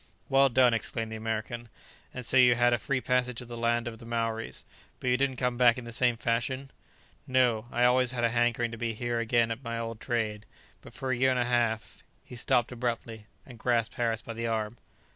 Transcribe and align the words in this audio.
"Well 0.29 0.49
done!" 0.49 0.73
exclaimed 0.73 1.11
the 1.11 1.15
American, 1.17 1.69
"and 2.11 2.25
so 2.25 2.35
you 2.35 2.55
had 2.55 2.73
a 2.73 2.79
free 2.79 3.01
passage 3.01 3.37
to 3.37 3.45
the 3.45 3.55
land 3.55 3.87
of 3.87 3.99
the 3.99 4.05
Maoris. 4.07 4.65
But 4.99 5.11
you 5.11 5.15
didn't 5.17 5.35
come 5.35 5.59
back 5.59 5.77
in 5.77 5.83
the 5.85 5.91
same 5.91 6.17
fashion?" 6.17 6.71
"No; 7.27 7.67
I 7.71 7.83
always 7.83 8.09
had 8.09 8.23
a 8.23 8.29
hankering 8.31 8.71
to 8.71 8.79
be 8.79 8.95
here 8.95 9.19
again 9.19 9.51
at 9.51 9.63
my 9.63 9.77
old 9.77 9.99
trade; 9.99 10.47
but 10.81 10.91
for 10.93 11.11
a 11.11 11.15
year 11.15 11.29
and 11.29 11.37
a 11.39 11.45
half...." 11.45 12.01
He 12.23 12.35
stopped 12.35 12.71
abruptly, 12.71 13.27
and 13.45 13.59
grasped 13.59 13.93
Harris 13.93 14.23
by 14.23 14.33
the 14.33 14.47
arm. 14.47 14.79